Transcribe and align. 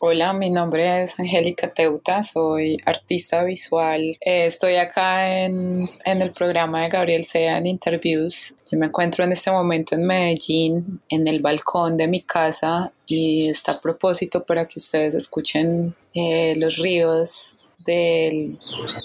Hola, 0.00 0.34
mi 0.34 0.50
nombre 0.50 1.02
es 1.02 1.18
Angélica 1.18 1.72
Teuta, 1.72 2.22
soy 2.22 2.76
artista 2.84 3.42
visual. 3.42 4.18
Eh, 4.20 4.46
estoy 4.46 4.74
acá 4.74 5.44
en, 5.44 5.88
en, 6.04 6.20
el 6.20 6.32
programa 6.32 6.82
de 6.82 6.90
Gabriel 6.90 7.24
Sea 7.24 7.56
en 7.56 7.66
Interviews. 7.66 8.54
Yo 8.70 8.78
me 8.78 8.86
encuentro 8.86 9.24
en 9.24 9.32
este 9.32 9.50
momento 9.50 9.94
en 9.94 10.06
Medellín, 10.06 11.00
en 11.08 11.26
el 11.26 11.40
balcón 11.40 11.96
de 11.96 12.06
mi 12.06 12.20
casa 12.20 12.92
y 13.06 13.48
está 13.48 13.72
a 13.72 13.80
propósito 13.80 14.44
para 14.44 14.66
que 14.66 14.78
ustedes 14.78 15.14
escuchen 15.14 15.94
eh, 16.12 16.54
los 16.58 16.76
ríos 16.76 17.56
del 17.78 18.58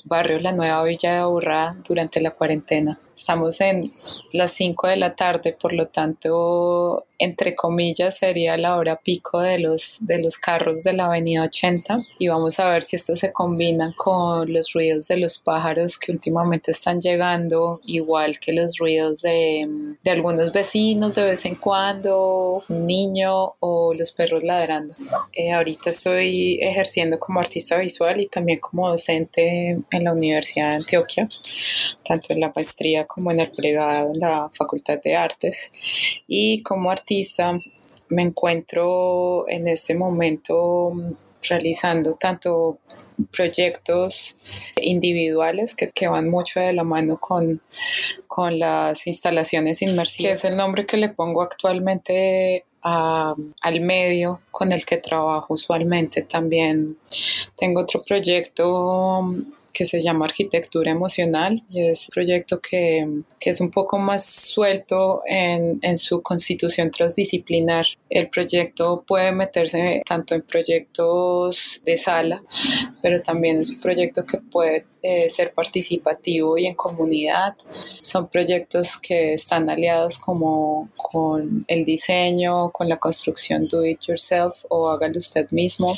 barrio 0.03 0.39
La 0.41 0.51
Nueva 0.51 0.83
Villa 0.83 1.13
de 1.13 1.19
Aburrá 1.19 1.77
durante 1.87 2.19
la 2.19 2.31
cuarentena. 2.31 2.99
Estamos 3.19 3.59
en 3.59 3.91
las 4.31 4.51
5 4.53 4.87
de 4.87 4.95
la 4.95 5.13
tarde, 5.13 5.55
por 5.59 5.73
lo 5.73 5.87
tanto, 5.87 7.05
entre 7.19 7.53
comillas, 7.53 8.17
sería 8.17 8.57
la 8.57 8.77
hora 8.77 8.95
pico 8.95 9.41
de 9.41 9.59
los, 9.59 9.97
de 9.99 10.23
los 10.23 10.37
carros 10.37 10.83
de 10.83 10.93
la 10.93 11.07
avenida 11.07 11.43
80 11.43 11.99
y 12.17 12.29
vamos 12.29 12.59
a 12.61 12.71
ver 12.71 12.81
si 12.81 12.95
esto 12.95 13.17
se 13.17 13.33
combina 13.33 13.93
con 13.97 14.51
los 14.51 14.71
ruidos 14.71 15.09
de 15.09 15.17
los 15.17 15.37
pájaros 15.37 15.97
que 15.97 16.13
últimamente 16.13 16.71
están 16.71 17.01
llegando, 17.01 17.81
igual 17.83 18.39
que 18.39 18.53
los 18.53 18.77
ruidos 18.77 19.21
de, 19.21 19.67
de 20.01 20.11
algunos 20.11 20.53
vecinos 20.53 21.13
de 21.15 21.25
vez 21.25 21.43
en 21.43 21.55
cuando, 21.55 22.63
un 22.69 22.87
niño 22.87 23.55
o 23.59 23.93
los 23.93 24.13
perros 24.13 24.41
ladrando. 24.41 24.95
Eh, 25.33 25.51
ahorita 25.51 25.89
estoy 25.89 26.57
ejerciendo 26.61 27.19
como 27.19 27.41
artista 27.41 27.77
visual 27.79 28.21
y 28.21 28.27
también 28.27 28.59
como 28.59 28.89
docente 28.89 29.77
en 29.91 30.03
la 30.05 30.13
Universidad 30.13 30.69
de 30.69 30.75
Antioquia, 30.77 31.27
tanto 32.05 32.31
en 32.31 32.39
la 32.39 32.51
maestría 32.55 33.05
como 33.09 33.31
en 33.31 33.39
el 33.39 33.51
plegado 33.51 34.13
en 34.13 34.19
la 34.19 34.51
Facultad 34.53 35.01
de 35.01 35.15
Artes 35.15 35.71
y 36.27 36.61
como 36.61 36.91
artista 36.91 37.57
me 38.09 38.21
encuentro 38.21 39.45
en 39.49 39.67
este 39.67 39.95
momento 39.95 40.93
realizando 41.49 42.13
tanto 42.13 42.77
proyectos 43.35 44.37
individuales 44.79 45.73
que, 45.73 45.89
que, 45.89 46.07
van 46.07 46.29
mucho 46.29 46.59
de 46.59 46.73
la 46.73 46.83
mano 46.83 47.17
con, 47.17 47.61
con 48.27 48.59
las 48.59 49.07
instalaciones 49.07 49.81
inmersivas, 49.81 50.29
que 50.29 50.33
es 50.33 50.45
el 50.45 50.55
nombre 50.55 50.85
que 50.85 50.97
le 50.97 51.09
pongo 51.09 51.41
actualmente 51.41 52.65
a, 52.83 53.33
al 53.61 53.81
medio 53.81 54.41
con 54.51 54.71
el 54.71 54.85
que 54.85 54.97
trabajo 54.97 55.55
usualmente. 55.55 56.21
También 56.21 56.99
tengo 57.57 57.81
otro 57.81 58.03
proyecto 58.03 59.35
que 59.73 59.85
se 59.85 60.01
llama 60.01 60.25
Arquitectura 60.25 60.91
Emocional 60.91 61.63
y 61.69 61.87
es 61.87 62.07
un 62.07 62.13
proyecto 62.13 62.59
que, 62.59 63.07
que 63.39 63.49
es 63.49 63.61
un 63.61 63.71
poco 63.71 63.97
más 63.97 64.25
suelto 64.25 65.21
en, 65.25 65.79
en, 65.81 65.97
su 65.97 66.21
constitución 66.21 66.91
transdisciplinar. 66.91 67.85
El 68.09 68.29
proyecto 68.29 69.03
puede 69.07 69.31
meterse 69.31 70.01
tanto 70.05 70.35
en 70.35 70.41
proyectos 70.41 71.81
de 71.85 71.97
sala, 71.97 72.43
pero 73.01 73.21
también 73.21 73.59
es 73.59 73.69
un 73.69 73.79
proyecto 73.79 74.25
que 74.25 74.39
puede 74.39 74.85
eh, 75.01 75.29
ser 75.29 75.53
participativo 75.53 76.57
y 76.57 76.65
en 76.65 76.75
comunidad. 76.75 77.55
Son 78.01 78.27
proyectos 78.27 78.97
que 78.97 79.33
están 79.33 79.69
aliados 79.69 80.19
como 80.19 80.89
con 80.97 81.63
el 81.69 81.85
diseño, 81.85 82.71
con 82.71 82.89
la 82.89 82.97
construcción 82.97 83.65
do 83.69 83.85
it 83.85 84.01
yourself 84.01 84.65
o 84.67 84.89
hágalo 84.89 85.17
usted 85.19 85.49
mismo, 85.51 85.95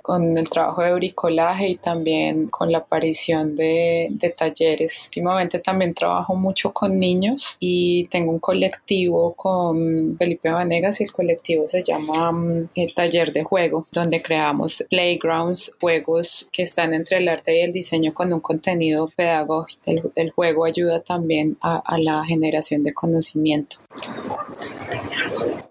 con 0.00 0.38
el 0.38 0.48
trabajo 0.48 0.82
de 0.82 0.94
bricolaje 0.94 1.68
y 1.68 1.74
también 1.76 2.48
con 2.48 2.72
la 2.72 2.86
aparición 3.00 3.56
de, 3.56 4.08
de 4.10 4.30
talleres. 4.30 5.06
Últimamente 5.06 5.58
también 5.58 5.94
trabajo 5.94 6.34
mucho 6.34 6.72
con 6.72 6.98
niños 6.98 7.56
y 7.58 8.06
tengo 8.08 8.30
un 8.30 8.38
colectivo 8.38 9.32
con 9.34 10.16
Felipe 10.18 10.50
Vanegas 10.50 11.00
y 11.00 11.04
el 11.04 11.12
colectivo 11.12 11.66
se 11.66 11.82
llama 11.82 12.30
mm, 12.32 12.68
el 12.74 12.94
Taller 12.94 13.32
de 13.32 13.42
Juego, 13.42 13.86
donde 13.92 14.20
creamos 14.20 14.84
playgrounds, 14.90 15.72
juegos 15.80 16.48
que 16.52 16.62
están 16.62 16.92
entre 16.92 17.18
el 17.18 17.28
arte 17.28 17.58
y 17.58 17.62
el 17.62 17.72
diseño 17.72 18.12
con 18.12 18.32
un 18.32 18.40
contenido 18.40 19.08
pedagógico. 19.16 19.80
El, 20.14 20.30
juego 20.30 20.64
ayuda 20.64 21.00
también 21.00 21.56
a, 21.62 21.76
a 21.78 21.98
la 21.98 22.24
generación 22.24 22.84
de 22.84 22.92
conocimiento. 22.92 23.78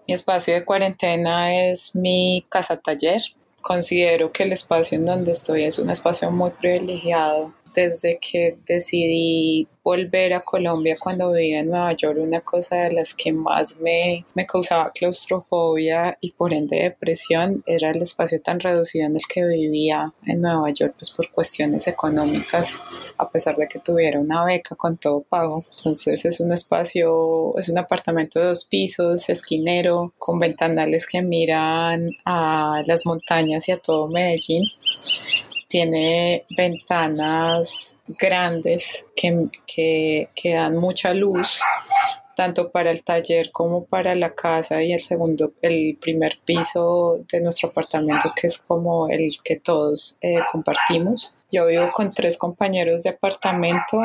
Mi 0.06 0.14
espacio 0.14 0.54
de 0.54 0.64
cuarentena 0.64 1.54
es 1.54 1.94
mi 1.94 2.44
casa 2.48 2.76
taller. 2.76 3.22
Considero 3.60 4.32
que 4.32 4.44
el 4.44 4.52
espacio 4.52 4.96
en 4.96 5.06
donde 5.06 5.32
estoy 5.32 5.64
es 5.64 5.78
un 5.78 5.90
espacio 5.90 6.30
muy 6.30 6.50
privilegiado 6.50 7.52
desde 7.74 8.18
que 8.18 8.58
decidí 8.66 9.68
volver 9.82 10.34
a 10.34 10.40
Colombia 10.40 10.96
cuando 11.00 11.32
vivía 11.32 11.60
en 11.60 11.70
Nueva 11.70 11.92
York, 11.92 12.18
una 12.20 12.40
cosa 12.40 12.76
de 12.82 12.92
las 12.92 13.14
que 13.14 13.32
más 13.32 13.78
me, 13.80 14.24
me 14.34 14.46
causaba 14.46 14.92
claustrofobia 14.92 16.18
y 16.20 16.32
por 16.32 16.52
ende 16.52 16.82
depresión 16.82 17.62
era 17.66 17.90
el 17.90 18.02
espacio 18.02 18.40
tan 18.40 18.60
reducido 18.60 19.06
en 19.06 19.16
el 19.16 19.22
que 19.26 19.46
vivía 19.46 20.12
en 20.26 20.42
Nueva 20.42 20.70
York, 20.70 20.94
pues 20.98 21.10
por 21.10 21.30
cuestiones 21.30 21.86
económicas, 21.86 22.82
a 23.16 23.30
pesar 23.30 23.56
de 23.56 23.68
que 23.68 23.78
tuviera 23.78 24.20
una 24.20 24.44
beca 24.44 24.76
con 24.76 24.96
todo 24.96 25.22
pago. 25.22 25.64
Entonces 25.76 26.24
es 26.24 26.40
un 26.40 26.52
espacio, 26.52 27.56
es 27.56 27.68
un 27.68 27.78
apartamento 27.78 28.38
de 28.38 28.46
dos 28.46 28.64
pisos, 28.64 29.28
esquinero, 29.28 30.12
con 30.18 30.38
ventanales 30.38 31.06
que 31.06 31.22
miran 31.22 32.10
a 32.24 32.82
las 32.86 33.06
montañas 33.06 33.68
y 33.68 33.72
a 33.72 33.78
todo 33.78 34.08
Medellín 34.08 34.64
tiene 35.70 36.46
ventanas 36.56 37.96
grandes 38.08 39.06
que, 39.14 39.48
que, 40.34 40.52
dan 40.52 40.76
mucha 40.76 41.14
luz 41.14 41.60
tanto 42.34 42.72
para 42.72 42.90
el 42.90 43.04
taller 43.04 43.52
como 43.52 43.84
para 43.84 44.16
la 44.16 44.34
casa 44.34 44.82
y 44.82 44.92
el 44.92 45.00
segundo, 45.00 45.52
el 45.62 45.96
primer 46.00 46.40
piso 46.44 47.14
de 47.30 47.40
nuestro 47.40 47.68
apartamento 47.68 48.32
que 48.34 48.48
es 48.48 48.58
como 48.58 49.08
el 49.08 49.36
que 49.44 49.60
todos 49.60 50.18
eh, 50.22 50.40
compartimos. 50.50 51.36
Yo 51.50 51.66
vivo 51.66 51.90
con 51.92 52.12
tres 52.14 52.36
compañeros 52.36 53.02
de 53.02 53.10
apartamento 53.10 54.00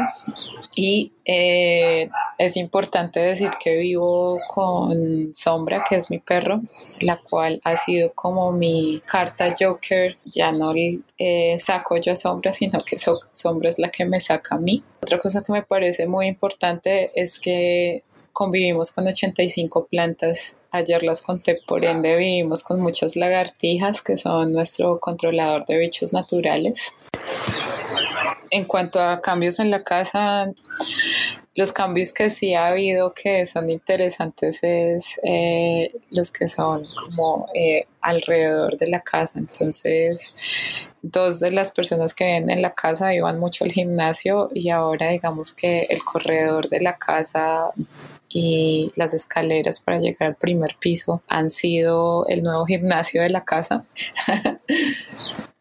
y 0.75 1.13
eh, 1.25 2.09
es 2.37 2.57
importante 2.57 3.19
decir 3.19 3.51
que 3.63 3.77
vivo 3.77 4.39
con 4.47 5.33
Sombra, 5.33 5.83
que 5.87 5.95
es 5.95 6.09
mi 6.09 6.19
perro, 6.19 6.61
la 7.01 7.17
cual 7.17 7.61
ha 7.63 7.75
sido 7.75 8.13
como 8.13 8.51
mi 8.51 9.01
carta 9.05 9.53
Joker. 9.57 10.17
Ya 10.25 10.51
no 10.51 10.73
eh, 11.17 11.57
saco 11.59 11.97
yo 11.97 12.13
a 12.13 12.15
Sombra, 12.15 12.51
sino 12.51 12.79
que 12.79 12.97
Sombra 13.31 13.69
es 13.69 13.79
la 13.79 13.89
que 13.89 14.05
me 14.05 14.19
saca 14.19 14.55
a 14.55 14.59
mí. 14.59 14.83
Otra 15.03 15.19
cosa 15.19 15.43
que 15.43 15.51
me 15.51 15.61
parece 15.61 16.07
muy 16.07 16.25
importante 16.27 17.11
es 17.15 17.39
que 17.39 18.03
convivimos 18.35 18.91
con 18.91 19.07
85 19.07 19.87
plantas. 19.87 20.57
Ayer 20.69 21.03
las 21.03 21.21
conté, 21.21 21.57
por 21.65 21.85
ende 21.85 22.17
vivimos 22.17 22.63
con 22.63 22.81
muchas 22.81 23.15
lagartijas 23.15 24.01
que 24.01 24.17
son 24.17 24.51
nuestro 24.51 24.99
controlador 24.99 25.65
de 25.65 25.79
bichos 25.79 26.11
naturales. 26.11 26.93
En 28.51 28.65
cuanto 28.65 29.01
a 29.01 29.21
cambios 29.21 29.59
en 29.59 29.71
la 29.71 29.85
casa, 29.85 30.51
los 31.55 31.71
cambios 31.71 32.11
que 32.11 32.29
sí 32.29 32.55
ha 32.55 32.67
habido 32.67 33.13
que 33.13 33.45
son 33.45 33.69
interesantes 33.69 34.59
es 34.63 35.17
eh, 35.23 35.93
los 36.09 36.29
que 36.29 36.49
son 36.49 36.85
como 37.05 37.47
eh, 37.55 37.85
alrededor 38.01 38.77
de 38.77 38.89
la 38.89 38.99
casa. 38.99 39.39
Entonces, 39.39 40.35
dos 41.01 41.39
de 41.39 41.51
las 41.51 41.71
personas 41.71 42.13
que 42.13 42.25
ven 42.25 42.49
en 42.49 42.61
la 42.61 42.75
casa 42.75 43.13
iban 43.13 43.39
mucho 43.39 43.63
al 43.63 43.71
gimnasio 43.71 44.49
y 44.53 44.71
ahora 44.71 45.11
digamos 45.11 45.53
que 45.53 45.87
el 45.89 46.03
corredor 46.03 46.67
de 46.67 46.81
la 46.81 46.97
casa 46.97 47.71
y 48.37 48.91
las 48.97 49.13
escaleras 49.13 49.79
para 49.79 49.97
llegar 49.97 50.27
al 50.27 50.35
primer 50.35 50.75
piso 50.77 51.23
han 51.29 51.49
sido 51.49 52.25
el 52.27 52.43
nuevo 52.43 52.65
gimnasio 52.65 53.21
de 53.21 53.29
la 53.29 53.45
casa. 53.45 53.85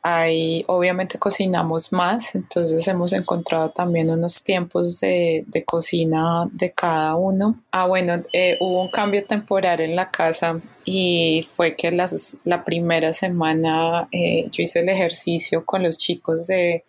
Ahí 0.03 0.65
obviamente 0.67 1.21
cocinamos 1.21 1.93
más, 1.93 2.35
entonces 2.35 2.87
hemos 2.89 3.12
encontrado 3.12 3.71
también 3.71 4.11
unos 4.11 4.43
tiempos 4.43 4.99
de, 4.99 5.45
de 5.47 5.65
cocina 5.65 6.49
de 6.51 6.73
cada 6.73 7.15
uno. 7.15 7.62
Ah, 7.71 7.87
bueno, 7.87 8.25
eh, 8.33 8.59
hubo 8.59 8.83
un 8.83 8.91
cambio 8.91 9.25
temporal 9.25 9.81
en 9.81 9.95
la 9.95 10.11
casa 10.11 10.59
y 10.84 11.47
fue 11.55 11.77
que 11.77 11.91
las, 11.91 12.39
la 12.45 12.65
primera 12.65 13.12
semana 13.12 14.09
eh, 14.12 14.47
yo 14.50 14.62
hice 14.62 14.81
el 14.81 14.88
ejercicio 14.88 15.64
con 15.64 15.82
los 15.82 15.99
chicos 15.99 16.47
de 16.47 16.85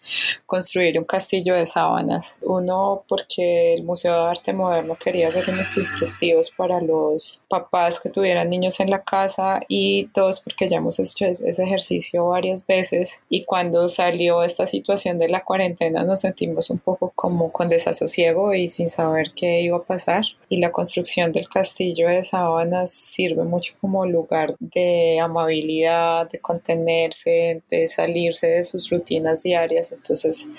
construir 0.46 0.98
un 0.98 1.06
castillo 1.06 1.56
de 1.56 1.66
sábanas. 1.66 2.40
Uno 2.44 3.04
porque 3.08 3.74
el 3.74 3.84
Museo 3.84 4.14
de 4.14 4.30
Arte 4.30 4.54
Moderno 4.54 4.96
quería 4.96 5.30
hacer 5.30 5.50
unos 5.50 5.76
instructivos 5.78 6.52
para 6.52 6.82
los 6.82 7.44
papás 7.48 8.00
que 8.00 8.10
tuvieran 8.10 8.50
niños 8.50 8.80
en 8.80 8.90
la 8.90 9.04
casa 9.04 9.62
y 9.68 10.10
dos 10.14 10.40
porque 10.40 10.70
ya 10.70 10.78
hemos 10.78 11.00
hecho 11.00 11.26
ese 11.26 11.64
ejercicio 11.64 12.28
varias 12.28 12.66
veces 12.66 13.24
y 13.30 13.44
cuando 13.46 13.88
salió 13.88 14.44
esta 14.44 14.68
situación 14.68 15.18
de 15.18 15.30
la 15.30 15.44
cuarentena 15.44 16.04
nos 16.04 16.22
sentimos 16.22 16.70
un 16.70 16.80
poco 16.80 17.12
como 17.16 17.52
con 17.52 17.70
desasosiego 17.70 18.54
y 18.54 18.68
sin 18.68 18.90
saber 18.90 19.32
qué 19.36 19.62
iba 19.62 19.78
a 19.78 19.84
pasar. 19.84 20.24
Y 20.50 20.60
la 20.60 20.72
construcción 20.72 21.32
del 21.32 21.50
castillo 21.50 22.08
de 22.08 22.24
sábanas 22.24 22.92
sirve 22.92 23.44
mucho 23.44 23.74
como 23.82 24.06
lugar 24.06 24.56
de 24.60 25.20
amabilidad, 25.20 26.30
de 26.30 26.40
contenerse, 26.40 27.62
de 27.70 27.88
salirse 27.88 28.48
de 28.48 28.64
sus 28.64 28.90
rutinas 28.90 29.44
diarias. 29.44 29.92
Entonces, 29.92 30.50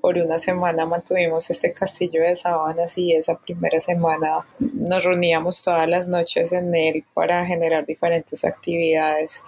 por 0.00 0.16
una 0.18 0.38
semana 0.38 0.86
mantuvimos 0.86 1.50
este 1.50 1.72
castillo 1.72 2.22
de 2.22 2.36
sábanas 2.36 2.96
y 2.98 3.12
esa 3.12 3.38
primera 3.38 3.80
semana 3.80 4.46
nos 4.58 5.04
reuníamos 5.04 5.62
todas 5.62 5.88
las 5.88 6.08
noches 6.08 6.52
en 6.52 6.74
él 6.74 7.04
para 7.14 7.44
generar 7.46 7.86
diferentes 7.86 8.44
actividades. 8.44 9.42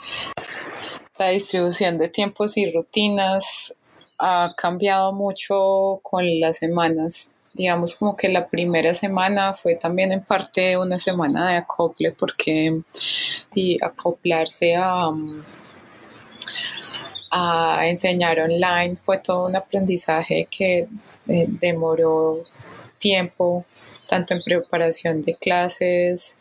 La 1.18 1.28
distribución 1.28 1.96
de 1.96 2.08
tiempos 2.08 2.58
y 2.58 2.70
rutinas 2.70 3.74
ha 4.18 4.52
cambiado 4.56 5.12
mucho 5.12 6.00
con 6.02 6.40
las 6.40 6.58
semanas. 6.58 7.32
Digamos 7.56 7.96
como 7.96 8.14
que 8.14 8.28
la 8.28 8.48
primera 8.48 8.92
semana 8.92 9.54
fue 9.54 9.76
también 9.76 10.12
en 10.12 10.20
parte 10.20 10.76
una 10.76 10.98
semana 10.98 11.50
de 11.50 11.56
acople 11.56 12.12
porque 12.20 12.70
acoplarse 13.82 14.76
a, 14.76 15.10
a 17.30 17.86
enseñar 17.86 18.40
online 18.40 18.96
fue 18.96 19.18
todo 19.18 19.46
un 19.46 19.56
aprendizaje 19.56 20.46
que 20.50 20.86
eh, 21.28 21.46
demoró 21.48 22.42
tiempo, 22.98 23.64
tanto 24.08 24.34
en 24.34 24.42
preparación 24.42 25.22
de 25.22 25.36
clases, 25.36 26.36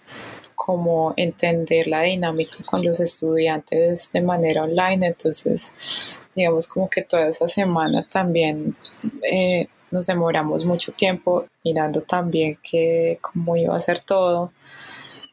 como 0.56 1.14
entender 1.18 1.88
la 1.88 2.02
dinámica 2.02 2.58
con 2.66 2.84
los 2.84 3.00
estudiantes 3.00 4.10
de 4.12 4.22
manera 4.22 4.64
online. 4.64 5.08
Entonces, 5.08 6.30
digamos 6.36 6.68
como 6.68 6.90
que 6.90 7.04
toda 7.04 7.28
esa 7.28 7.48
semana 7.48 8.04
también 8.12 8.74
eh, 9.32 9.68
nos 9.92 10.06
demoramos 10.06 10.66
mucho 10.66 10.92
tiempo 10.94 11.46
mirando 11.64 12.02
también 12.02 12.58
que 12.64 13.20
cómo 13.22 13.56
iba 13.56 13.76
a 13.76 13.80
ser 13.80 14.04
todo. 14.04 14.50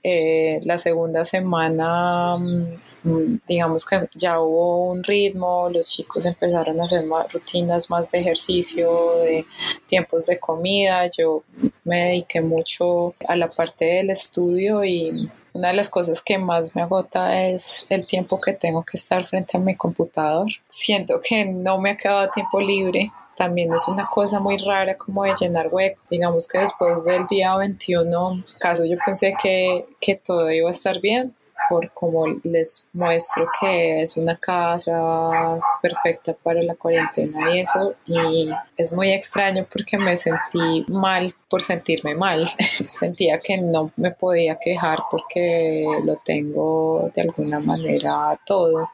Eh, 0.03 0.61
la 0.65 0.79
segunda 0.79 1.25
semana 1.25 2.37
mm, 2.37 2.92
digamos 3.05 3.85
que 3.85 4.09
ya 4.15 4.41
hubo 4.41 4.91
un 4.91 5.03
ritmo, 5.03 5.69
los 5.71 5.89
chicos 5.89 6.25
empezaron 6.27 6.81
a 6.81 6.85
hacer 6.85 7.03
más 7.07 7.33
rutinas 7.33 7.91
más 7.91 8.11
de 8.11 8.21
ejercicio, 8.21 9.17
de 9.17 9.45
tiempos 9.87 10.27
de 10.27 10.39
comida, 10.39 11.07
yo 11.07 11.43
me 11.85 12.01
dediqué 12.07 12.41
mucho 12.41 13.15
a 13.29 13.37
la 13.37 13.49
parte 13.49 13.85
del 13.85 14.11
estudio 14.11 14.85
y 14.85 15.31
una 15.55 15.69
de 15.69 15.75
las 15.75 15.91
cosas 15.91 16.23
que 16.23 16.39
más 16.39 16.75
me 16.75 16.83
agota 16.83 17.41
es 17.41 17.87
el 17.91 18.07
tiempo 18.07 18.41
que 18.41 18.55
tengo 18.55 18.85
que 18.85 18.97
estar 18.97 19.25
frente 19.27 19.57
a 19.57 19.61
mi 19.61 19.77
computador. 19.77 20.47
Siento 20.69 21.21
que 21.21 21.45
no 21.45 21.79
me 21.79 21.91
ha 21.91 21.97
quedado 21.97 22.31
tiempo 22.31 22.61
libre. 22.61 23.11
También 23.37 23.73
es 23.73 23.87
una 23.87 24.07
cosa 24.07 24.41
muy 24.41 24.57
rara 24.57 24.97
como 24.97 25.25
de 25.25 25.35
llenar 25.39 25.69
hueco. 25.71 26.01
Digamos 26.11 26.47
que 26.47 26.59
después 26.59 27.05
del 27.05 27.27
día 27.27 27.55
21, 27.57 28.45
caso 28.59 28.85
yo 28.87 28.97
pensé 29.05 29.35
que, 29.43 29.87
que 30.01 30.15
todo 30.15 30.51
iba 30.51 30.69
a 30.69 30.73
estar 30.73 31.01
bien, 31.01 31.35
por 31.73 31.91
como 31.93 32.27
les 32.43 32.87
muestro 32.93 33.49
que 33.59 34.03
es 34.03 34.19
una 34.19 34.37
casa 34.37 35.59
perfecta 35.81 36.35
para 36.35 36.63
la 36.63 36.75
cuarentena 36.75 37.51
y 37.51 37.61
eso. 37.61 37.95
Y 38.05 38.51
es 38.77 38.93
muy 38.93 39.11
extraño 39.11 39.67
porque 39.73 39.97
me 39.97 40.15
sentí 40.15 40.85
mal 40.89 41.35
por 41.49 41.63
sentirme 41.63 42.15
mal. 42.15 42.47
Sentía 43.01 43.41
que 43.41 43.57
no 43.57 43.91
me 43.97 44.11
podía 44.11 44.59
quejar 44.61 44.99
porque 45.11 45.87
lo 46.05 46.17
tengo 46.17 47.11
de 47.15 47.23
alguna 47.23 47.59
manera 47.59 48.39
todo. 48.45 48.91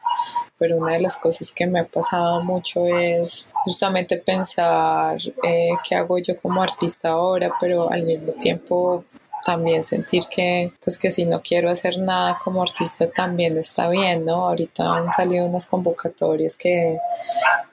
Pero 0.57 0.77
una 0.77 0.93
de 0.93 1.01
las 1.01 1.19
cosas 1.19 1.51
que 1.51 1.67
me 1.67 1.81
ha 1.81 1.85
pasado 1.85 2.45
mucho 2.45 2.87
es 2.87 3.49
justamente 3.65 4.19
pensar 4.19 5.19
eh, 5.43 5.71
qué 5.83 5.97
hago 5.97 6.19
yo 6.19 6.41
como 6.41 6.63
artista 6.63 7.11
ahora, 7.11 7.51
pero 7.61 7.91
al 7.91 8.05
mismo 8.05 8.35
tiempo 8.35 9.05
también 9.49 9.83
sentir 9.83 10.25
que, 10.31 10.75
pues 10.85 10.99
que 10.99 11.11
si 11.11 11.25
no 11.25 11.41
quiero 11.41 11.71
hacer 11.71 11.97
nada 11.99 12.39
como 12.45 12.61
artista 12.61 13.11
también 13.11 13.57
está 13.57 13.89
bien, 13.89 14.27
¿no? 14.27 14.47
Ahorita 14.47 14.95
han 14.95 15.11
salido 15.11 15.47
unas 15.47 15.65
convocatorias 15.65 16.55
que, 16.59 16.99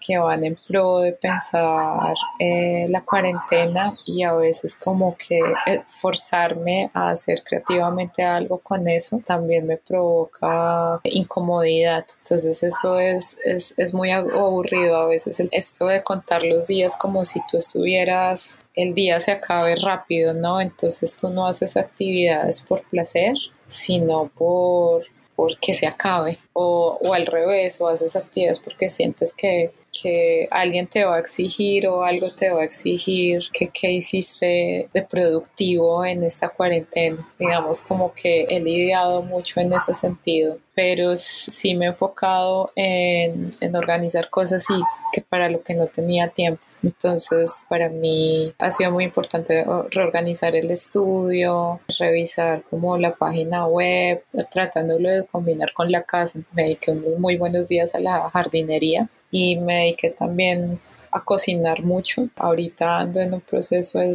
que 0.05 0.17
van 0.17 0.43
en 0.43 0.57
pro 0.67 0.99
de 0.99 1.13
pensar 1.13 2.13
eh, 2.39 2.85
la 2.89 3.03
cuarentena 3.03 3.97
y 4.05 4.23
a 4.23 4.33
veces 4.33 4.75
como 4.75 5.15
que 5.17 5.39
eh, 5.39 5.83
forzarme 5.87 6.89
a 6.93 7.09
hacer 7.09 7.43
creativamente 7.43 8.23
algo 8.23 8.59
con 8.59 8.87
eso 8.87 9.21
también 9.25 9.65
me 9.65 9.77
provoca 9.77 10.99
incomodidad. 11.03 12.05
Entonces 12.23 12.63
eso 12.63 12.99
es, 12.99 13.37
es, 13.45 13.73
es 13.77 13.93
muy 13.93 14.11
aburrido 14.11 14.97
a 14.97 15.07
veces 15.07 15.41
esto 15.51 15.87
de 15.87 16.03
contar 16.03 16.43
los 16.43 16.67
días 16.67 16.95
como 16.97 17.25
si 17.25 17.39
tú 17.49 17.57
estuvieras 17.57 18.57
el 18.75 18.93
día 18.93 19.19
se 19.19 19.31
acabe 19.31 19.75
rápido, 19.75 20.33
¿no? 20.33 20.59
Entonces 20.59 21.15
tú 21.15 21.29
no 21.29 21.47
haces 21.47 21.77
actividades 21.77 22.61
por 22.61 22.83
placer, 22.89 23.33
sino 23.67 24.29
por 24.35 25.05
porque 25.35 25.73
se 25.73 25.87
acabe 25.87 26.39
o, 26.53 26.97
o, 27.01 27.13
al 27.13 27.25
revés 27.25 27.79
o 27.81 27.87
haces 27.87 28.15
actividades 28.15 28.59
porque 28.59 28.89
sientes 28.89 29.33
que, 29.33 29.71
que, 29.91 30.47
alguien 30.51 30.87
te 30.87 31.03
va 31.03 31.17
a 31.17 31.19
exigir 31.19 31.87
o 31.87 32.03
algo 32.03 32.31
te 32.31 32.49
va 32.49 32.61
a 32.61 32.65
exigir 32.65 33.43
que, 33.51 33.69
que 33.69 33.91
hiciste 33.91 34.89
de 34.93 35.01
productivo 35.03 36.05
en 36.05 36.23
esta 36.23 36.49
cuarentena. 36.49 37.27
Digamos 37.37 37.81
como 37.81 38.13
que 38.13 38.45
he 38.49 38.59
lidiado 38.59 39.21
mucho 39.23 39.59
en 39.59 39.73
ese 39.73 39.93
sentido 39.93 40.59
pero 40.75 41.15
sí 41.15 41.73
me 41.73 41.85
he 41.85 41.89
enfocado 41.89 42.71
en, 42.75 43.31
en 43.61 43.75
organizar 43.75 44.29
cosas 44.29 44.65
y 44.69 44.81
que 45.13 45.21
para 45.21 45.49
lo 45.49 45.63
que 45.63 45.73
no 45.73 45.87
tenía 45.87 46.27
tiempo. 46.27 46.63
Entonces, 46.83 47.65
para 47.69 47.89
mí 47.89 48.53
ha 48.59 48.69
sido 48.69 48.91
muy 48.91 49.05
importante 49.05 49.65
reorganizar 49.89 50.55
el 50.55 50.69
estudio, 50.69 51.79
revisar 51.97 52.63
como 52.69 52.97
la 52.97 53.15
página 53.15 53.65
web, 53.65 54.23
tratándolo 54.51 55.09
de 55.09 55.25
combinar 55.25 55.73
con 55.73 55.91
la 55.91 56.03
casa. 56.03 56.39
Me 56.51 56.63
dediqué 56.63 56.91
unos 56.91 57.17
muy 57.19 57.37
buenos 57.37 57.67
días 57.69 57.95
a 57.95 57.99
la 57.99 58.29
jardinería 58.29 59.09
y 59.31 59.55
me 59.55 59.77
dediqué 59.77 60.11
también 60.11 60.79
a 61.11 61.23
cocinar 61.23 61.81
mucho. 61.83 62.27
Ahorita 62.35 62.99
ando 62.99 63.21
en 63.21 63.33
un 63.33 63.41
proceso 63.41 63.97
de 63.97 64.09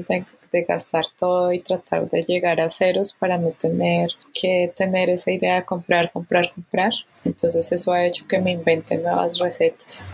de 0.50 0.62
gastar 0.62 1.06
todo 1.19 1.52
y 1.52 1.61
tratar 1.61 2.08
de 2.11 2.23
llegar 2.23 2.61
a 2.61 2.70
ceros 2.70 3.12
para 3.12 3.38
no 3.38 3.50
tener 3.52 4.11
que 4.32 4.73
tener 4.76 5.11
esa 5.11 5.31
idea 5.31 5.56
de 5.56 5.64
comprar, 5.64 6.11
comprar, 6.12 6.52
comprar. 6.52 6.93
Entonces 7.25 7.70
eso 7.73 7.93
ha 7.93 8.05
hecho 8.05 8.26
que 8.26 8.41
me 8.41 8.50
invente 8.52 8.99
nuevas 8.99 9.38
recetas. 9.38 10.06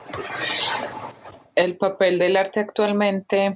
El 1.55 1.77
papel 1.77 2.19
del 2.19 2.37
arte 2.37 2.61
actualmente 2.61 3.53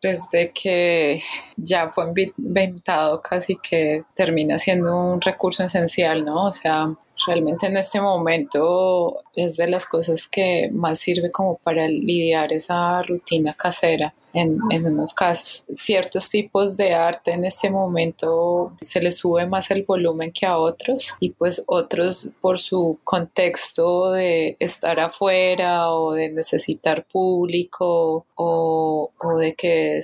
desde 0.00 0.52
que 0.52 1.20
ya 1.56 1.88
fue 1.88 2.06
inventado 2.36 3.20
casi 3.20 3.56
que 3.56 4.02
termina 4.14 4.58
siendo 4.58 4.96
un 4.96 5.20
recurso 5.20 5.64
esencial, 5.64 6.24
¿no? 6.24 6.46
O 6.46 6.52
sea, 6.52 6.94
realmente 7.26 7.66
en 7.66 7.76
este 7.76 8.00
momento 8.00 9.22
es 9.34 9.56
de 9.56 9.68
las 9.68 9.86
cosas 9.86 10.26
que 10.26 10.70
más 10.72 10.98
sirve 11.00 11.30
como 11.30 11.58
para 11.58 11.86
lidiar 11.86 12.52
esa 12.52 13.02
rutina 13.02 13.54
casera 13.54 14.14
en, 14.32 14.58
en, 14.70 14.86
unos 14.86 15.14
casos. 15.14 15.64
Ciertos 15.68 16.28
tipos 16.28 16.76
de 16.76 16.94
arte 16.94 17.32
en 17.32 17.44
este 17.44 17.70
momento 17.70 18.72
se 18.80 19.00
les 19.00 19.18
sube 19.18 19.46
más 19.46 19.70
el 19.70 19.84
volumen 19.84 20.32
que 20.32 20.46
a 20.46 20.58
otros 20.58 21.16
y 21.20 21.30
pues 21.30 21.62
otros 21.66 22.30
por 22.40 22.58
su 22.58 22.98
contexto 23.04 24.12
de 24.12 24.56
estar 24.58 25.00
afuera 25.00 25.90
o 25.90 26.12
de 26.12 26.30
necesitar 26.30 27.06
público 27.06 28.26
o, 28.34 29.10
o 29.18 29.38
de 29.38 29.54
que 29.54 30.02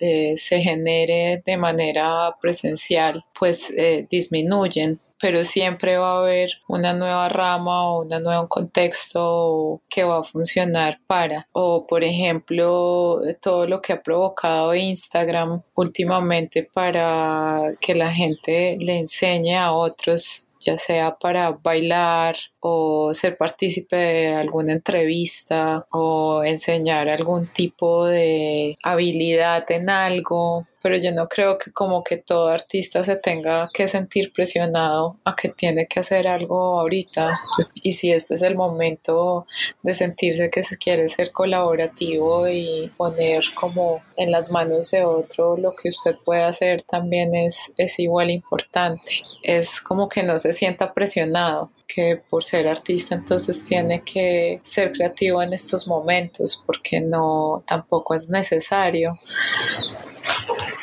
eh, 0.00 0.34
se 0.36 0.60
genere 0.60 1.42
de 1.44 1.56
manera 1.56 2.36
presencial 2.40 3.24
pues 3.38 3.70
eh, 3.70 4.06
disminuyen 4.10 5.00
pero 5.20 5.44
siempre 5.44 5.96
va 5.96 6.12
a 6.12 6.18
haber 6.18 6.50
una 6.68 6.92
nueva 6.92 7.28
rama 7.28 7.88
o 7.88 8.02
un 8.02 8.08
nuevo 8.22 8.48
contexto 8.48 9.80
que 9.88 10.04
va 10.04 10.20
a 10.20 10.24
funcionar 10.24 11.00
para. 11.06 11.48
O 11.52 11.86
por 11.86 12.04
ejemplo, 12.04 13.20
todo 13.40 13.65
lo 13.66 13.80
que 13.80 13.92
ha 13.92 14.02
provocado 14.02 14.74
Instagram 14.74 15.62
últimamente 15.74 16.68
para 16.72 17.72
que 17.80 17.94
la 17.94 18.12
gente 18.12 18.76
le 18.80 18.98
enseñe 18.98 19.56
a 19.56 19.72
otros 19.72 20.46
ya 20.66 20.76
sea 20.76 21.16
para 21.16 21.52
bailar 21.52 22.36
o 22.68 23.14
ser 23.14 23.36
partícipe 23.36 23.94
de 23.94 24.34
alguna 24.34 24.72
entrevista 24.72 25.86
o 25.92 26.42
enseñar 26.42 27.08
algún 27.08 27.46
tipo 27.46 28.06
de 28.06 28.74
habilidad 28.82 29.70
en 29.70 29.88
algo, 29.88 30.66
pero 30.82 30.96
yo 30.96 31.12
no 31.12 31.28
creo 31.28 31.58
que 31.58 31.70
como 31.70 32.02
que 32.02 32.16
todo 32.16 32.48
artista 32.48 33.04
se 33.04 33.14
tenga 33.14 33.70
que 33.72 33.86
sentir 33.86 34.32
presionado 34.32 35.16
a 35.24 35.36
que 35.36 35.48
tiene 35.48 35.86
que 35.86 36.00
hacer 36.00 36.26
algo 36.26 36.80
ahorita. 36.80 37.38
Y 37.74 37.92
si 37.94 38.10
este 38.10 38.34
es 38.34 38.42
el 38.42 38.56
momento 38.56 39.46
de 39.82 39.94
sentirse 39.94 40.50
que 40.50 40.64
se 40.64 40.76
quiere 40.76 41.08
ser 41.08 41.30
colaborativo 41.30 42.48
y 42.48 42.90
poner 42.96 43.44
como 43.54 44.02
en 44.16 44.32
las 44.32 44.50
manos 44.50 44.90
de 44.90 45.04
otro 45.04 45.56
lo 45.56 45.72
que 45.76 45.90
usted 45.90 46.16
puede 46.24 46.42
hacer 46.42 46.82
también 46.82 47.32
es, 47.36 47.72
es 47.76 48.00
igual 48.00 48.30
importante. 48.30 49.22
Es 49.44 49.80
como 49.80 50.08
que 50.08 50.24
no 50.24 50.38
se 50.38 50.52
sienta 50.52 50.92
presionado 50.92 51.70
que 51.86 52.16
por 52.28 52.44
ser 52.44 52.68
artista 52.68 53.14
entonces 53.14 53.64
tiene 53.64 54.02
que 54.02 54.60
ser 54.62 54.92
creativo 54.92 55.42
en 55.42 55.52
estos 55.52 55.86
momentos 55.86 56.62
porque 56.66 57.00
no 57.00 57.64
tampoco 57.66 58.14
es 58.14 58.28
necesario 58.28 59.18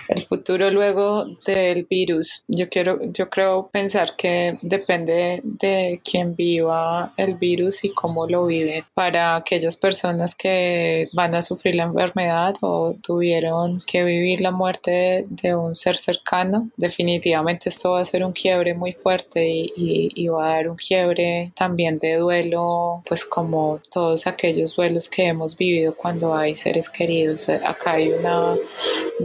el 0.08 0.24
futuro 0.24 0.70
luego 0.70 1.26
del 1.46 1.86
virus. 1.86 2.44
Yo 2.48 2.70
quiero, 2.70 3.00
yo 3.12 3.30
creo 3.30 3.70
pensar 3.72 4.16
que 4.16 4.58
depende 4.62 5.42
de 5.44 6.02
quién 6.04 6.36
viva 6.36 7.14
el 7.18 7.36
virus 7.36 7.84
y 7.84 7.90
cómo 7.90 8.28
lo 8.28 8.46
vive. 8.46 8.86
Para 8.94 9.36
aquellas 9.36 9.78
personas 9.78 10.36
que 10.36 11.08
van 11.14 11.36
a 11.36 11.42
sufrir 11.42 11.76
la 11.76 11.84
enfermedad 11.84 12.56
o 12.62 12.96
tuvieron 13.02 13.82
que 13.88 14.04
vivir 14.04 14.42
la 14.42 14.52
muerte 14.52 15.26
de, 15.30 15.56
un 15.56 15.76
ser 15.76 15.96
cercano, 15.96 16.70
definitivamente 16.78 17.70
esto 17.70 17.92
va 17.92 18.00
a 18.00 18.06
ser 18.06 18.24
un 18.24 18.34
quiebre 18.34 18.74
muy 18.74 18.92
fuerte 18.92 19.48
y, 19.48 19.72
y 19.76 20.28
va 20.28 20.46
a 20.46 20.56
dar 20.56 20.70
un 20.70 20.76
quiebre 20.76 21.52
también 21.56 22.00
de 22.00 22.16
duelo, 22.16 23.04
pues 23.08 23.26
como 23.26 23.80
todos 23.92 24.26
aquellos 24.28 24.76
duelos 24.76 25.10
que 25.10 25.28
hemos 25.28 25.56
vivido 25.56 25.96
cuando 25.96 26.34
hay 26.34 26.56
seres 26.56 26.90
queridos. 26.90 27.50
Acá 27.50 27.94
hay 27.94 28.12
una 28.12 28.56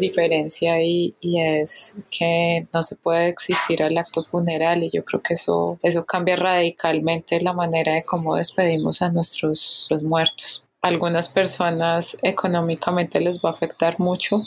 diferencia 0.08 0.82
y, 0.82 1.14
es 1.20 1.96
que 2.10 2.66
no 2.72 2.82
se 2.82 2.96
puede 2.96 3.28
existir 3.28 3.82
al 3.82 3.98
acto 3.98 4.22
funeral 4.22 4.82
y 4.82 4.90
yo 4.90 5.04
creo 5.04 5.22
que 5.22 5.34
eso, 5.34 5.78
eso 5.82 6.04
cambia 6.04 6.36
radicalmente 6.36 7.40
la 7.40 7.52
manera 7.52 7.92
de 7.92 8.04
cómo 8.04 8.36
despedimos 8.36 9.02
a 9.02 9.12
nuestros 9.12 9.86
los 9.90 10.02
muertos 10.02 10.68
algunas 10.80 11.28
personas 11.28 12.16
económicamente 12.22 13.20
les 13.20 13.40
va 13.40 13.50
a 13.50 13.52
afectar 13.52 13.98
mucho, 13.98 14.42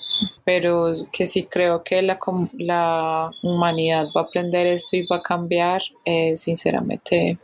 pero 0.46 0.94
que 1.12 1.28
sí 1.28 1.44
creo 1.44 1.84
que 1.84 2.02
la, 2.02 2.20
la 2.58 3.32
humanidad 3.44 4.08
va 4.16 4.22
a 4.22 4.24
aprender 4.26 4.66
esto 4.68 4.96
y 4.96 5.06
va 5.08 5.18
a 5.18 5.22
cambiar. 5.22 5.82
Eh, 6.06 6.38
sinceramente, 6.38 7.38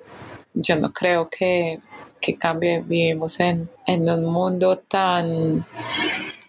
yo 0.53 0.77
no 0.77 0.93
creo 0.93 1.29
que, 1.29 1.79
que 2.21 2.35
cambie. 2.35 2.79
Vivimos 2.79 3.39
en, 3.39 3.69
en 3.85 4.09
un 4.09 4.25
mundo 4.25 4.77
tan 4.77 5.65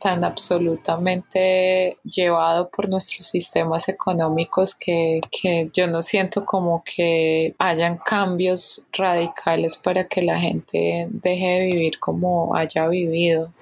tan 0.01 0.25
absolutamente 0.25 1.99
llevado 2.05 2.71
por 2.71 2.89
nuestros 2.89 3.27
sistemas 3.27 3.89
económicos 3.89 4.75
que, 4.75 5.21
yo 5.73 5.87
no 5.89 6.03
siento 6.03 6.45
como 6.45 6.83
que 6.85 7.55
hayan 7.59 7.99
cambios 7.99 8.83
radicales 8.93 9.77
para 9.77 10.05
que 10.05 10.23
la 10.23 10.39
gente 10.39 11.09
deje 11.11 11.47
de 11.47 11.67
vivir 11.67 11.99
como 11.99 12.55
haya 12.55 12.89
vivido. 12.89 13.53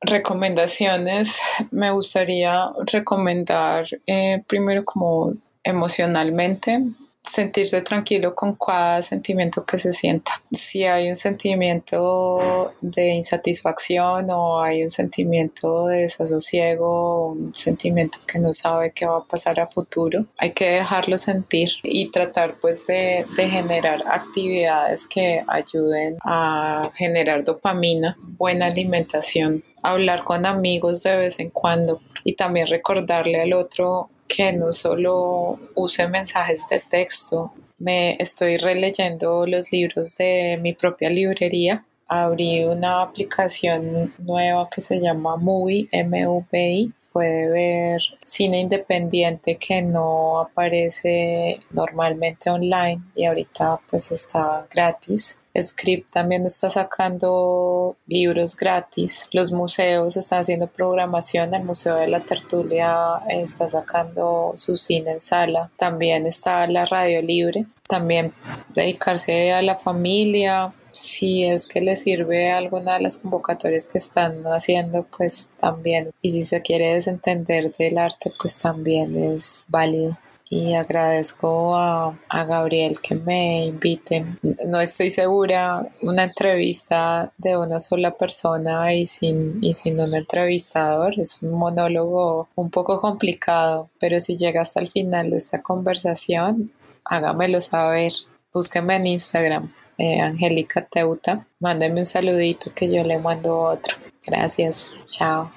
Recomendaciones, 0.00 1.38
me 1.70 1.90
gustaría 1.90 2.68
recomendar 2.86 3.86
eh, 4.06 4.42
primero 4.46 4.84
como 4.84 5.34
emocionalmente 5.62 6.82
sentirse 7.22 7.80
tranquilo 7.82 8.34
con 8.34 8.54
cada 8.54 9.02
sentimiento 9.02 9.64
que 9.64 9.78
se 9.78 9.92
sienta. 9.92 10.42
Si 10.50 10.84
hay 10.84 11.08
un 11.08 11.16
sentimiento 11.16 12.74
de 12.80 13.14
insatisfacción 13.14 14.26
o 14.30 14.60
hay 14.60 14.82
un 14.82 14.90
sentimiento 14.90 15.86
de 15.86 16.02
desasosiego, 16.02 17.28
un 17.28 17.54
sentimiento 17.54 18.18
que 18.26 18.38
no 18.38 18.52
sabe 18.54 18.92
qué 18.92 19.06
va 19.06 19.18
a 19.18 19.24
pasar 19.24 19.60
a 19.60 19.68
futuro, 19.68 20.26
hay 20.36 20.50
que 20.50 20.70
dejarlo 20.70 21.16
sentir 21.16 21.70
y 21.82 22.10
tratar 22.10 22.58
pues 22.60 22.86
de, 22.86 23.24
de 23.36 23.48
generar 23.48 24.02
actividades 24.06 25.06
que 25.06 25.44
ayuden 25.46 26.16
a 26.22 26.90
generar 26.94 27.44
dopamina, 27.44 28.16
buena 28.20 28.66
alimentación 28.66 29.62
hablar 29.82 30.24
con 30.24 30.46
amigos 30.46 31.02
de 31.02 31.16
vez 31.16 31.40
en 31.40 31.50
cuando 31.50 32.00
y 32.24 32.34
también 32.34 32.68
recordarle 32.68 33.40
al 33.40 33.52
otro 33.52 34.10
que 34.34 34.52
no 34.52 34.72
solo 34.72 35.58
use 35.74 36.08
mensajes 36.08 36.66
de 36.70 36.80
texto, 36.80 37.52
me 37.78 38.16
estoy 38.18 38.56
releyendo 38.56 39.46
los 39.46 39.72
libros 39.72 40.16
de 40.16 40.58
mi 40.62 40.72
propia 40.72 41.10
librería. 41.10 41.84
Abrí 42.08 42.64
una 42.64 43.02
aplicación 43.02 44.14
nueva 44.18 44.68
que 44.70 44.80
se 44.80 45.00
llama 45.00 45.36
Movie, 45.36 45.88
M-U-V-I. 45.90 46.92
Puede 47.12 47.50
ver 47.50 48.00
cine 48.24 48.60
independiente 48.60 49.56
que 49.56 49.82
no 49.82 50.40
aparece 50.40 51.60
normalmente 51.70 52.48
online 52.48 53.02
y 53.14 53.26
ahorita 53.26 53.80
pues 53.90 54.12
está 54.12 54.66
gratis. 54.70 55.38
Script 55.60 56.10
también 56.10 56.46
está 56.46 56.70
sacando 56.70 57.96
libros 58.06 58.56
gratis. 58.56 59.28
Los 59.32 59.52
museos 59.52 60.16
están 60.16 60.40
haciendo 60.40 60.66
programación. 60.66 61.54
El 61.54 61.64
Museo 61.64 61.96
de 61.96 62.08
la 62.08 62.20
Tertulia 62.20 63.20
está 63.28 63.68
sacando 63.68 64.52
su 64.54 64.76
cine 64.76 65.12
en 65.12 65.20
sala. 65.20 65.70
También 65.76 66.26
está 66.26 66.66
la 66.66 66.86
radio 66.86 67.20
libre. 67.22 67.66
También 67.88 68.32
dedicarse 68.74 69.52
a 69.52 69.62
la 69.62 69.78
familia. 69.78 70.72
Si 70.92 71.44
es 71.44 71.66
que 71.66 71.80
le 71.80 71.96
sirve 71.96 72.50
alguna 72.50 72.94
de 72.94 73.00
las 73.00 73.16
convocatorias 73.16 73.86
que 73.86 73.98
están 73.98 74.42
haciendo, 74.44 75.06
pues 75.16 75.50
también. 75.58 76.10
Y 76.20 76.30
si 76.30 76.42
se 76.42 76.60
quiere 76.60 76.94
desentender 76.94 77.72
del 77.72 77.98
arte, 77.98 78.32
pues 78.38 78.58
también 78.58 79.16
es 79.16 79.64
válido 79.68 80.18
y 80.52 80.74
agradezco 80.74 81.74
a, 81.76 82.14
Gabriel 82.28 83.00
que 83.00 83.14
me 83.14 83.64
invite. 83.64 84.26
No 84.66 84.82
estoy 84.82 85.08
segura, 85.08 85.88
una 86.02 86.24
entrevista 86.24 87.32
de 87.38 87.56
una 87.56 87.80
sola 87.80 88.18
persona 88.18 88.92
y 88.92 89.06
sin, 89.06 89.60
y 89.62 89.72
sin 89.72 89.98
un 89.98 90.14
entrevistador 90.14 91.18
es 91.18 91.42
un 91.42 91.52
monólogo 91.52 92.50
un 92.54 92.68
poco 92.68 93.00
complicado, 93.00 93.88
pero 93.98 94.20
si 94.20 94.36
llega 94.36 94.60
hasta 94.60 94.80
el 94.80 94.88
final 94.88 95.30
de 95.30 95.38
esta 95.38 95.62
conversación, 95.62 96.70
hágamelo 97.06 97.62
saber. 97.62 98.12
Búsqueme 98.52 98.96
en 98.96 99.06
Instagram, 99.06 99.72
eh, 99.96 100.20
Angélica 100.20 100.84
Teuta. 100.84 101.46
Mándeme 101.60 102.00
un 102.00 102.06
saludito 102.06 102.70
que 102.74 102.92
yo 102.92 103.02
le 103.04 103.18
mando 103.18 103.58
otro. 103.58 103.96
Gracias. 104.26 104.90
Chao. 105.08 105.50